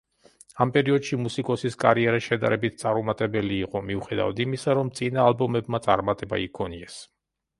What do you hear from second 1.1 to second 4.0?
მუსიკოსის კარიერა შედარებით წარუმატებელი იყო,